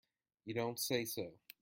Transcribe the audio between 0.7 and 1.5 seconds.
say so!